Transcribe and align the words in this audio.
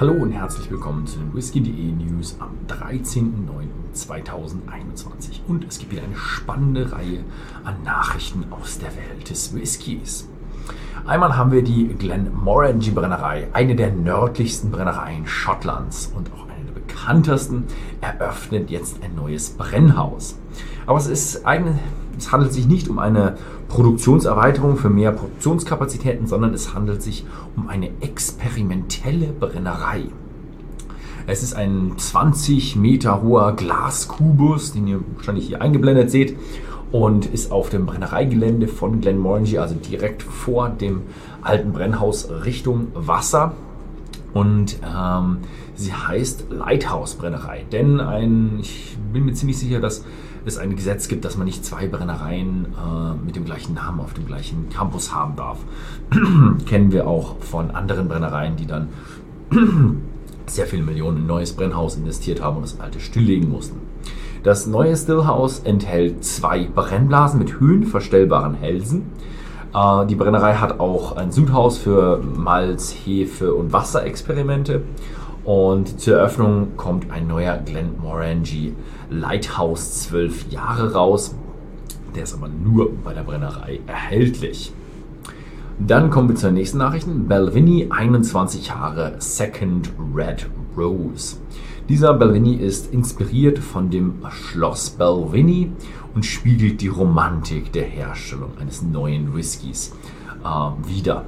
Hallo 0.00 0.14
und 0.14 0.32
herzlich 0.32 0.68
willkommen 0.70 1.06
zu 1.06 1.18
den 1.18 1.34
Whisky.de 1.34 1.92
News 1.92 2.38
am 2.40 2.52
13.09.2021. 2.68 5.42
Und 5.46 5.66
es 5.68 5.78
gibt 5.78 5.92
wieder 5.92 6.04
eine 6.04 6.16
spannende 6.16 6.90
Reihe 6.90 7.22
an 7.64 7.82
Nachrichten 7.84 8.46
aus 8.50 8.78
der 8.78 8.96
Welt 8.96 9.28
des 9.28 9.54
Whiskys. 9.54 10.26
Einmal 11.04 11.36
haben 11.36 11.52
wir 11.52 11.62
die 11.62 11.88
Glenmorangie 11.88 12.92
Brennerei, 12.92 13.48
eine 13.52 13.76
der 13.76 13.90
nördlichsten 13.90 14.70
Brennereien 14.70 15.26
Schottlands 15.26 16.10
und 16.16 16.32
auch 16.32 16.49
bekanntesten, 16.92 17.64
eröffnet 18.00 18.70
jetzt 18.70 19.02
ein 19.02 19.14
neues 19.14 19.50
Brennhaus. 19.50 20.36
Aber 20.86 20.98
es 20.98 21.06
ist 21.06 21.46
eine 21.46 21.78
es 22.20 22.32
handelt 22.32 22.52
sich 22.52 22.66
nicht 22.66 22.88
um 22.88 22.98
eine 22.98 23.36
Produktionserweiterung 23.68 24.76
für 24.76 24.90
mehr 24.90 25.12
Produktionskapazitäten, 25.12 26.26
sondern 26.26 26.52
es 26.52 26.74
handelt 26.74 27.02
sich 27.02 27.24
um 27.56 27.68
eine 27.68 27.90
experimentelle 28.00 29.28
Brennerei. 29.28 30.04
Es 31.26 31.42
ist 31.42 31.54
ein 31.54 31.92
20 31.96 32.76
Meter 32.76 33.22
hoher 33.22 33.54
Glaskubus, 33.54 34.72
den 34.72 34.86
ihr 34.86 35.00
wahrscheinlich 35.16 35.46
hier 35.46 35.62
eingeblendet 35.62 36.10
seht, 36.10 36.36
und 36.92 37.26
ist 37.26 37.52
auf 37.52 37.70
dem 37.70 37.86
Brennereigelände 37.86 38.66
von 38.66 39.00
Glenmorangie, 39.00 39.58
also 39.58 39.76
direkt 39.76 40.22
vor 40.22 40.68
dem 40.68 41.02
alten 41.40 41.72
Brennhaus 41.72 42.28
Richtung 42.44 42.88
Wasser. 42.94 43.54
Und 44.32 44.76
ähm, 44.84 45.38
sie 45.74 45.92
heißt 45.92 46.46
Lighthouse 46.50 47.14
Brennerei, 47.16 47.64
denn 47.72 48.00
ein, 48.00 48.58
ich 48.60 48.96
bin 49.12 49.24
mir 49.24 49.32
ziemlich 49.32 49.58
sicher, 49.58 49.80
dass 49.80 50.04
es 50.44 50.58
ein 50.58 50.74
Gesetz 50.76 51.08
gibt, 51.08 51.24
dass 51.24 51.36
man 51.36 51.46
nicht 51.46 51.64
zwei 51.64 51.86
Brennereien 51.86 52.66
äh, 52.66 53.24
mit 53.24 53.36
dem 53.36 53.44
gleichen 53.44 53.74
Namen 53.74 54.00
auf 54.00 54.14
dem 54.14 54.26
gleichen 54.26 54.68
Campus 54.70 55.14
haben 55.14 55.36
darf. 55.36 55.58
Kennen 56.66 56.92
wir 56.92 57.06
auch 57.06 57.36
von 57.40 57.70
anderen 57.72 58.08
Brennereien, 58.08 58.56
die 58.56 58.66
dann 58.66 58.88
sehr 60.46 60.66
viele 60.66 60.82
Millionen 60.82 61.18
in 61.18 61.22
ein 61.24 61.26
neues 61.26 61.52
Brennhaus 61.52 61.96
investiert 61.96 62.42
haben 62.42 62.56
und 62.56 62.62
das 62.62 62.80
alte 62.80 63.00
stilllegen 63.00 63.50
mussten. 63.50 63.80
Das 64.42 64.66
neue 64.66 64.96
Stillhaus 64.96 65.60
enthält 65.60 66.24
zwei 66.24 66.64
Brennblasen 66.64 67.38
mit 67.38 67.60
höhenverstellbaren 67.60 68.54
Hälsen. 68.54 69.02
Äh, 69.74 70.06
die 70.06 70.14
Brennerei 70.14 70.54
hat 70.54 70.80
auch 70.80 71.16
ein 71.16 71.30
Sudhaus 71.30 71.78
für 71.78 72.18
Malz, 72.18 72.94
Hefe 73.04 73.54
und 73.54 73.72
Wasserexperimente 73.72 74.82
und 75.44 76.00
zur 76.00 76.18
Eröffnung 76.18 76.76
kommt 76.76 77.10
ein 77.10 77.26
neuer 77.26 77.56
Glenmorangie 77.58 78.74
Lighthouse 79.10 80.02
12 80.02 80.50
Jahre 80.50 80.92
raus. 80.92 81.34
Der 82.14 82.24
ist 82.24 82.34
aber 82.34 82.48
nur 82.48 82.92
bei 83.04 83.14
der 83.14 83.22
Brennerei 83.22 83.80
erhältlich. 83.86 84.72
Dann 85.78 86.10
kommen 86.10 86.28
wir 86.28 86.36
zur 86.36 86.50
nächsten 86.50 86.78
Nachricht. 86.78 87.06
Belvini 87.08 87.86
21 87.88 88.68
Jahre 88.68 89.14
Second 89.18 89.90
Red 90.14 90.46
Rose. 90.76 91.36
Dieser 91.88 92.14
Belvini 92.14 92.54
ist 92.54 92.92
inspiriert 92.92 93.58
von 93.58 93.90
dem 93.90 94.14
Schloss 94.30 94.90
Belvini 94.90 95.72
und 96.14 96.24
spiegelt 96.24 96.80
die 96.80 96.88
Romantik 96.88 97.72
der 97.72 97.84
Herstellung 97.84 98.50
eines 98.60 98.82
neuen 98.82 99.34
Whiskys 99.34 99.92
äh, 100.44 100.88
wieder. 100.88 101.24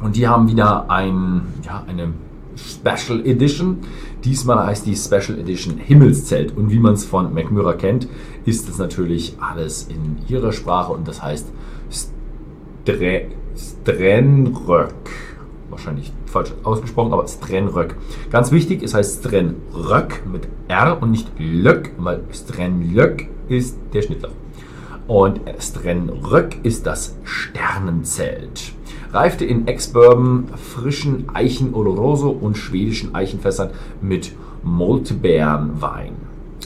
Und 0.00 0.16
die 0.16 0.26
haben 0.26 0.48
wieder 0.48 0.90
ein, 0.90 1.42
ja, 1.62 1.82
eine 1.86 2.14
Special 2.56 3.24
Edition. 3.26 3.78
Diesmal 4.24 4.66
heißt 4.66 4.86
die 4.86 4.96
Special 4.96 5.38
Edition 5.38 5.78
Himmelszelt. 5.78 6.56
Und 6.56 6.70
wie 6.70 6.78
man 6.78 6.94
es 6.94 7.04
von 7.04 7.32
McMurra 7.32 7.74
kennt, 7.74 8.08
ist 8.44 8.68
es 8.68 8.78
natürlich 8.78 9.36
alles 9.40 9.88
in 9.88 10.18
ihrer 10.28 10.52
Sprache 10.52 10.92
und 10.92 11.06
das 11.08 11.22
heißt 11.22 11.48
Stre 11.90 13.26
Strenrök. 13.56 14.94
Wahrscheinlich 15.70 16.12
falsch 16.26 16.52
ausgesprochen, 16.64 17.12
aber 17.12 17.26
Strenrök. 17.26 17.96
Ganz 18.30 18.52
wichtig, 18.52 18.82
es 18.82 18.94
heißt 18.94 19.20
Strenrök 19.20 20.26
mit 20.26 20.48
R 20.68 21.00
und 21.00 21.10
nicht 21.10 21.30
Lök, 21.38 21.92
weil 21.98 22.22
Strenlök 22.32 23.26
ist 23.48 23.76
der 23.92 24.02
Schnittler. 24.02 24.30
Und 25.06 25.40
Strenrök 25.58 26.56
ist 26.64 26.86
das 26.86 27.16
Sternenzelt 27.24 28.74
reifte 29.12 29.44
in 29.44 29.66
Ex-Bourbon, 29.66 30.48
frischen 30.56 31.26
Eichen 31.34 31.74
Oloroso 31.74 32.30
und 32.30 32.56
schwedischen 32.56 33.14
Eichenfässern 33.14 33.70
mit 34.00 34.32
Moltebeerenwein. 34.62 36.12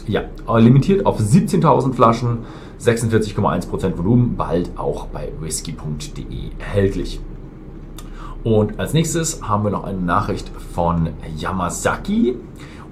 Ja, 0.07 0.25
limitiert 0.59 1.07
auf 1.07 1.19
17.000 1.19 1.95
Flaschen, 1.95 2.39
46,1% 2.81 3.97
Volumen, 3.97 4.37
bald 4.37 4.73
auch 4.77 5.07
bei 5.07 5.31
whisky.de 5.41 6.51
erhältlich. 6.59 7.21
Und 8.43 8.79
als 8.79 8.93
nächstes 8.93 9.43
haben 9.43 9.65
wir 9.65 9.71
noch 9.71 9.85
eine 9.85 10.01
Nachricht 10.01 10.51
von 10.75 11.09
Yamazaki. 11.37 12.37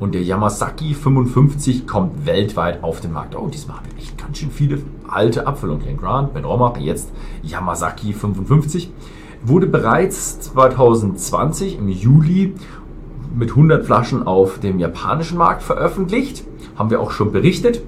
Und 0.00 0.14
der 0.14 0.22
Yamazaki 0.22 0.94
55 0.94 1.86
kommt 1.86 2.26
weltweit 2.26 2.82
auf 2.82 3.00
den 3.00 3.12
Markt. 3.12 3.36
Oh, 3.36 3.46
diesmal 3.48 3.76
haben 3.76 3.86
wir 3.94 4.02
echt 4.02 4.16
ganz 4.16 4.38
schön 4.38 4.50
viele 4.50 4.80
alte 5.06 5.46
Abfüllungen. 5.46 5.82
Glen 5.82 5.98
Grant, 5.98 6.32
Ben 6.32 6.44
Romach, 6.44 6.78
jetzt 6.78 7.12
Yamazaki 7.42 8.14
55 8.14 8.90
wurde 9.44 9.66
bereits 9.66 10.40
2020 10.40 11.78
im 11.78 11.88
Juli 11.88 12.54
mit 13.34 13.50
100 13.50 13.84
Flaschen 13.84 14.26
auf 14.26 14.58
dem 14.58 14.78
japanischen 14.78 15.38
Markt 15.38 15.62
veröffentlicht. 15.62 16.44
Haben 16.76 16.90
wir 16.90 17.00
auch 17.00 17.10
schon 17.10 17.32
berichtet. 17.32 17.82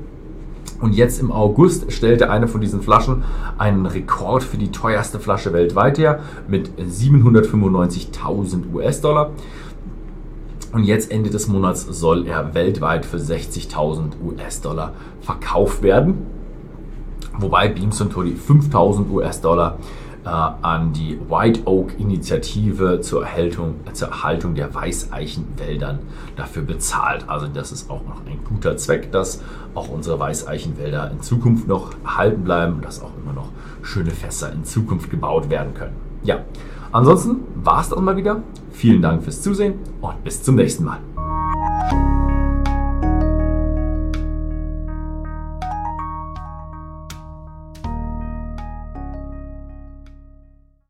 Und 0.81 0.93
jetzt 0.95 1.21
im 1.21 1.31
August 1.33 1.93
stellte 1.93 2.31
eine 2.31 2.49
von 2.49 2.61
diesen 2.61 2.83
Flaschen 2.83 3.23
einen 3.57 3.87
Rekord 3.87 4.43
für 4.43 4.57
die 4.57 4.71
teuerste 4.71 5.21
Flasche 5.21 5.53
weltweit 5.53 5.99
her 5.99 6.21
mit 6.49 6.71
795.000 6.79 8.73
US-Dollar. 8.75 9.31
Und 10.73 10.85
jetzt 10.85 11.11
Ende 11.13 11.31
des 11.31 11.47
Monats 11.47 11.87
soll 11.89 12.27
er 12.27 12.55
weltweit 12.55 13.07
für 13.07 13.19
60.000 13.19 14.15
US-Dollar 14.27 14.93
verkauft 15.21 15.83
werden. 15.83 16.27
Wobei 17.39 17.69
Beams 17.69 18.01
und 18.01 18.13
Toddy 18.13 18.35
5.000 18.35 19.09
US-Dollar 19.11 19.79
an 20.25 20.93
die 20.93 21.19
White 21.29 21.63
Oak 21.67 21.99
Initiative 21.99 23.01
zur 23.01 23.25
Erhaltung, 23.25 23.77
zur 23.93 24.09
Erhaltung 24.09 24.55
der 24.55 24.75
Weißeichenwäldern 24.75 25.99
dafür 26.37 26.63
bezahlt. 26.63 27.29
Also 27.29 27.47
das 27.47 27.73
ist 27.73 27.91
auch 27.91 28.03
noch 28.05 28.25
ein 28.27 28.39
guter 28.45 28.77
Zweck, 28.77 29.13
dass 29.13 29.43
auch 29.75 29.89
unsere 29.89 30.19
Weißeichenwälder 30.19 31.11
in 31.11 31.21
Zukunft 31.21 31.69
noch 31.69 31.91
erhalten 32.05 32.45
bleiben 32.45 32.75
und 32.77 32.85
dass 32.85 33.03
auch 33.03 33.13
immer 33.23 33.33
noch 33.33 33.49
schöne 33.83 34.11
Fässer 34.11 34.53
in 34.53 34.65
Zukunft 34.65 35.11
gebaut 35.11 35.51
werden 35.51 35.75
können. 35.75 35.97
Ja, 36.23 36.41
ansonsten 36.93 37.37
war 37.55 37.81
es 37.81 37.91
das 37.91 38.01
mal 38.01 38.17
wieder. 38.17 38.43
Vielen 38.71 39.03
Dank 39.03 39.23
fürs 39.23 39.43
Zusehen 39.43 39.75
und 40.01 40.25
bis 40.25 40.43
zum 40.43 40.57
nächsten 40.57 40.85
Mal. 40.85 40.99